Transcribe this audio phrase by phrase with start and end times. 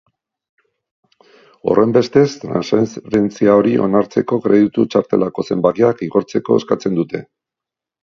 [1.73, 7.27] Horrenbestez, transferentzia hori onartzeko kreditu txartelako zenbakiak igortzeko eskatzen dute.